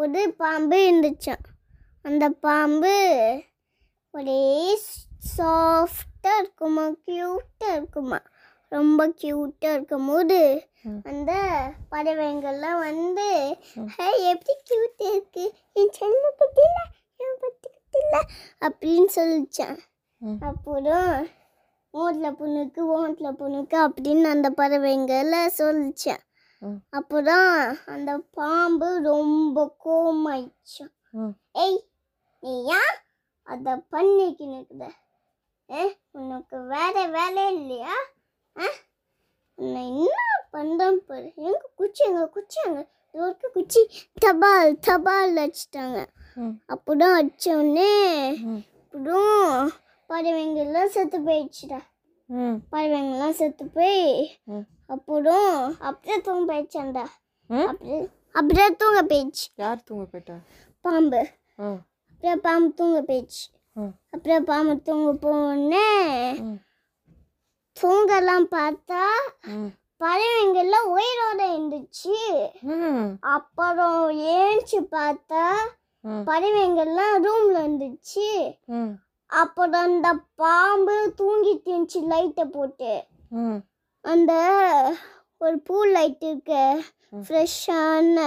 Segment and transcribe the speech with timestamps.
[0.00, 1.44] ஒரு பாம்பு இருந்துச்சான்
[2.02, 2.92] அந்த பாம்பு
[4.14, 4.42] ஒரே
[5.36, 6.84] சாஃப்டாக இருக்குமா?
[7.06, 8.18] க்யூட்டாக இருக்குமா?
[8.72, 10.38] ரொம்ப க்யூட்டாக இருக்கும்போது
[11.02, 11.32] அந்த
[11.90, 13.26] பறவைங்கள்லாம் வந்து
[13.96, 15.44] ஹே எப்படி க்யூட்டாக இருக்கு?
[15.72, 16.78] என் செல்ல குட்டில
[17.24, 18.22] என் குட்டில
[18.68, 19.78] அப்படின்னு சொல்லிச்சான்.
[20.48, 21.12] அப்புறம்
[21.94, 26.24] ஓட்டில் பொண்ணுக்கு ஓட்டில் பொண்ணுக்கு அப்படின்னு அந்த பறவைங்களை சொல்லிச்சான்.
[26.90, 27.50] அப்புறம்
[27.86, 30.94] அந்த பாம்பு ரொம்ப கோமாயிடுச்சான்.
[31.54, 31.78] ஏய்
[32.42, 32.94] நீ ஏன்
[33.48, 34.84] அதை பண்ணிக்கு நிற்குத
[35.68, 35.82] ஏ
[36.12, 37.94] உனக்கு வேற வேலை இல்லையா?
[38.56, 38.68] ஆ
[39.58, 40.16] உன்னை என்ன
[40.52, 41.28] பண்ணுறேன் பாரு.
[41.38, 42.60] எங்க குச்சி எங்க குச்சி
[43.54, 43.80] குச்சி
[44.20, 45.98] தபால் தபால் வச்சுட்டாங்க
[46.36, 46.54] ம்.
[46.66, 47.92] அப்புறம் அடிச்ச உடனே.
[48.82, 49.70] அப்புறம்
[50.10, 51.78] பறவைங்கெல்லாம் செத்து போயிடுச்சுடா.
[52.72, 54.38] பறவைங்கெல்லாம் செத்து போய்.
[54.86, 57.04] அப்புறம் அப்படியே தூங்க போயிடுச்சாண்டா
[57.46, 57.66] ம்?
[57.66, 59.46] அப்படியே அப்படியே தூங்க போயிடுச்சு.
[59.56, 60.34] யார் தூங்க போயிட்டா?
[60.80, 61.26] பாம்பு.
[61.56, 63.44] அப்படியே பாம்பு தூங்க போயிடுச்சு.
[64.10, 65.88] அப்படியே பாம்பு தூங்க போனே.
[67.82, 69.02] தூங்கலாம் பார்த்தா
[69.46, 69.68] ம்.
[70.00, 72.16] பறவைங்கெல்லாம் உயிரோட இருந்துச்சு.
[73.20, 75.44] அப்புறம் ஏஞ்சி பார்த்தா
[76.00, 76.24] ம்.
[76.26, 78.28] பறவைங்கெல்லாம் ரூம்ல இருந்துச்சு.
[79.30, 82.92] அப்புறம் அந்த பாம்பு தூங்கிட்டு இருந்துச்சு லைட்டை போட்டு.
[84.04, 84.32] அந்த
[85.38, 86.62] ஒரு பூ லைட் இருக்கு.
[87.26, 88.24] ஃப்ரெஷ்ஷான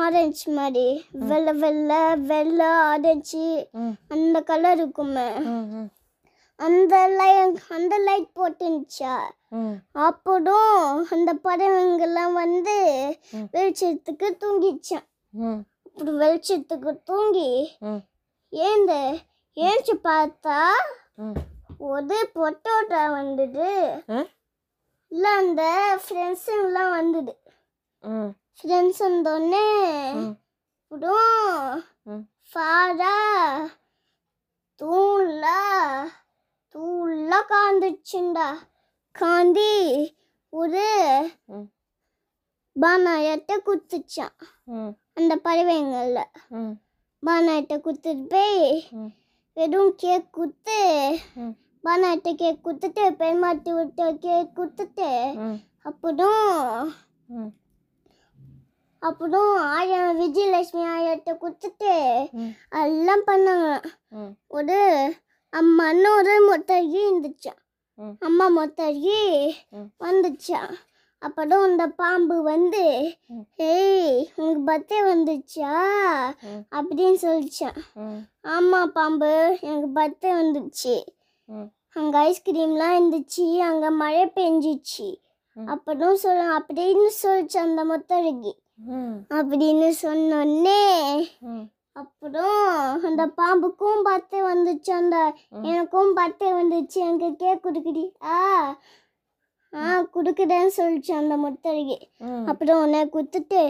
[0.00, 0.86] ஆரஞ்சு மாதிரி.
[1.30, 3.46] வெள்ளை வெள்ளை வெள்ளை ஆரஞ்சு
[4.08, 5.28] அந்த கலர் இருக்குமே.
[6.60, 7.30] அந்த லை
[7.76, 9.14] அந்த லைட் போட்டுருந்துச்சா?
[10.06, 12.76] அப்புறம் அந்த பறவைங்கெல்லாம் வந்து.
[13.54, 15.06] வெளிச்சத்துக்கு தூங்கிச்சான்.
[15.86, 17.50] அப்புறம் வெளிச்சத்துக்கு தூங்கி
[18.52, 18.94] ஏந்த
[19.56, 20.58] ஏஞ்சி பார்த்தா
[21.88, 23.68] ஒரு பொட்டோட்டா வந்தது?
[25.12, 25.62] இல்லை அந்த
[26.02, 27.32] ஃப்ரெண்ட்ஸுங்கெல்லாம் வந்தது.
[28.58, 29.66] ஃப்ரெண்ட்ஸ் வந்தோடனே
[30.80, 31.82] அப்புறம்
[32.12, 33.16] ம் ஃபாரா
[34.80, 35.46] தூள்ல
[37.52, 38.48] காந்துச்சுண்டா.
[39.14, 39.72] காந்தி
[40.52, 40.86] ஒரு
[42.76, 44.36] பானாயத்தை குத்துச்சான்.
[45.18, 46.20] அந்த பறவைங்கள்ல.
[47.22, 48.62] பானாயத்தை குத்துட்டு போய்
[49.56, 50.38] வெறும் கேக்
[51.34, 51.52] ம்.
[51.84, 55.58] பானாயத்தை கேக் குத்துட்டு பெருமாட்டி விட்ட கேக் குத்துட்டு ம்.
[55.82, 56.92] அப்புறம்
[59.02, 61.92] அப்புறம் ஆயா விஜயலட்சுமி ஆயத்தை குத்துட்டு
[62.32, 62.52] ம்.
[62.70, 63.70] எல்லாம் பண்ணாங்க.
[64.48, 64.78] ஒரு
[65.52, 67.60] அம்மான்னு ஒரு மொத்தகி இருந்துச்சான்.
[68.20, 69.18] அம்மா மொத்தகி.
[70.00, 70.72] வந்துச்சான்
[71.22, 72.84] அப்புறம் அந்த பாம்பு வந்து.
[73.56, 75.72] ஏய் உனக்கு பர்த்டே வந்துச்சா.
[76.70, 77.78] அப்படின்னு சொல்லிச்சான்.
[78.42, 80.94] ஆமாம் பாம்பு எனக்கு பர்த்டே வந்துச்சு
[81.94, 85.08] அங்கே ஐஸ்கிரீம்லாம் இருந்துச்சு அங்கே மழை பெஞ்சிச்சு.
[85.66, 88.52] அப்புறம் சொல்ல அப்படின்னு சொல்லிச்சு அந்த மொத்தகி
[88.86, 89.18] ம்.
[89.30, 90.80] அப்படின்னு சொன்னோடனே
[91.96, 95.16] அப்புறம் அந்த பாம்புக்கும் பர்த்டே வந்துச்சு அந்த.
[95.62, 98.04] எனக்கும் பர்த்டே வந்துச்சு எனக்கு கேக் கொடுக்குடி.
[99.72, 99.84] ஆ
[100.14, 101.98] கொடுக்குறேன்னு சொல்லிச்சு அந்த முத்தருகி.
[102.20, 102.44] ம்.
[102.46, 103.60] அப்புறம் உன்னை குத்துட்டு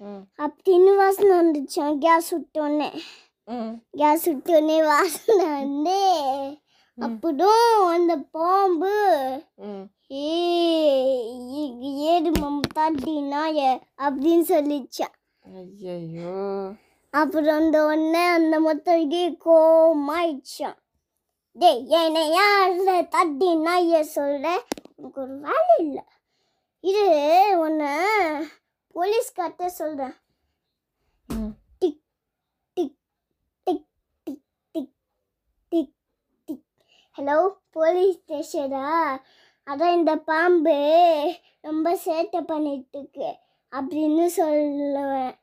[0.00, 0.22] ம்.
[0.38, 2.88] அப்படின்னு வாசனை வந்துச்சான் கேஸ் விட்டோன்னே
[3.48, 3.72] ம்.
[3.96, 5.98] கேஸ் விட்டோன்னே வாசனை வந்து
[6.98, 8.92] அப்புறம் அந்த பாம்பு
[10.14, 10.32] ஏ
[12.06, 12.84] ஏது மம்தா
[13.24, 13.60] நாய
[13.98, 15.14] அப்படின்னு சொல்லிச்சான்
[15.44, 16.34] ஐயையோ.
[17.14, 20.78] அப்புறம் அந்த உடனே அந்த மொத்தருக்கு கோமாயிடுச்சான்
[21.56, 22.70] டேய் என்னை யார
[23.08, 24.46] தட்டி நாய சொல்ற?
[25.04, 26.02] உனக்கு ஒரு வேலை இல்லை.
[26.90, 27.02] இது
[27.62, 27.94] உன்னை
[28.94, 30.14] போலீஸ்கார்ட்ட சொல்கிறேன்
[31.80, 31.98] tick
[32.76, 32.94] tick
[33.66, 33.84] tick
[34.24, 34.44] tick
[34.74, 34.94] tick
[35.72, 35.92] tick
[36.48, 36.62] tick.
[37.18, 37.36] Hello
[37.76, 38.86] police ஸ்டேஷனா
[39.66, 40.78] அதான் இந்த பாம்பு
[41.68, 43.28] ரொம்ப சேட்டை பண்ணிட்டு இருக்கு.
[43.72, 45.36] அப்படின்னு சொல்லுவேன்.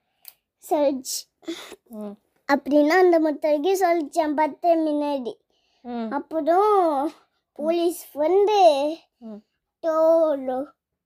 [0.70, 1.22] சொல்லிச்சு.
[2.54, 5.36] அப்படின்னா அந்த முத்தரைக்கு சொல்லிச்சேன் பத்து முன்னாடி.
[6.18, 7.14] அப்புறம்
[7.60, 8.60] போலீஸ் வந்து
[9.84, 10.58] டோலோ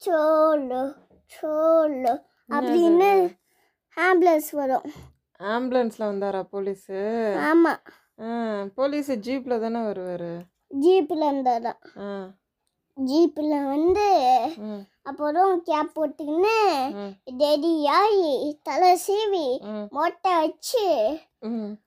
[0.02, 0.82] சோலோ
[1.32, 2.14] சோலோ
[2.50, 3.12] அப்படின்னு
[3.98, 4.88] ஆம்புலன்ஸ் வரும்.
[5.40, 6.98] ஆம்புலன்ஸில் வந்தாரா போலீஸு?
[7.44, 7.82] ஆமாம்
[8.78, 10.32] போலீஸு ஜீப்பில் தானே வருவார்?
[10.82, 12.10] ஜீப்பில் இருந்தாதான் ஆ.
[12.98, 14.06] ஜீப்பில் வந்து
[15.02, 16.54] அப்புறம் கேப் போட்டுக்கின்னு
[16.96, 17.12] ம்.
[17.40, 18.30] டெடி ஆகி
[18.64, 19.48] தலை சீவி
[19.92, 20.86] மொட்டை வச்சு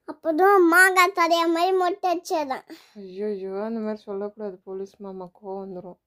[0.04, 2.66] அப்புறம் மாங்காய் தரைய மாதிரி மொட்டை வச்சதான்.
[2.96, 4.58] ஐயோ அந்த மாதிரி சொல்லக்கூடாது.
[4.64, 5.98] போலீஸ் மாமா கோவம் வந்துடும்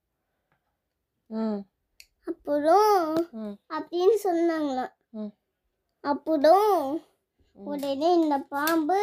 [2.25, 3.16] அப்புறம்
[3.69, 4.94] அப்படின்னு சொன்னாங்களாம்.
[6.04, 7.01] அப்புறம்
[7.57, 9.00] உடனே இந்த பாம்பு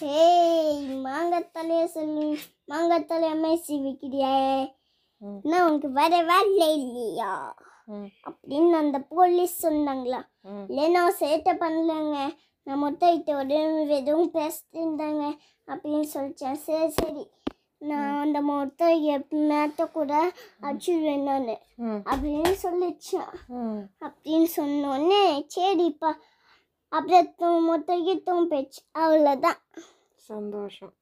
[0.00, 2.26] ஹேய் மாங்காய் தலைய சொல்லி
[2.64, 4.36] மாங்காய் தலைய மாதிரி சீவிக்கிறியே.
[5.22, 7.32] என்ன உனக்கு வேற வேலை இல்லையா?
[8.28, 10.64] அப்படின்னு அந்த போலீஸ் சொன்னாங்களா ம்.
[10.68, 12.16] இல்லை நான் சேட்டை பண்ணலங்க.
[12.66, 13.60] நான் மொட்டை இட்ட உடனே
[13.96, 15.24] எதுவும் பேசிட்டு இருந்தாங்க.
[15.66, 17.24] அப்படின்னு சொல்லிச்சேன் சரி சரி.
[17.78, 20.32] நான் அந்த மொட்டை மேட்ட கூட
[20.62, 21.60] அடிச்சுடுவேன் நான்.
[21.80, 23.34] அப்படின்னு சொல்லிச்சான்
[24.00, 26.12] அப்படின்னு சொன்னோடனே சரிப்பா.
[26.88, 27.76] அப்படியே தூ
[28.26, 29.60] தூம்பிச்சு அவ்வளோதான்
[30.14, 30.92] சந்தோஷம்.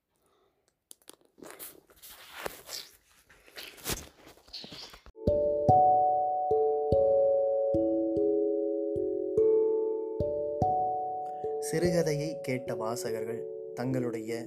[11.61, 14.47] சிறுகதையை கேட்ட வாசகர்கள் தங்களுடைய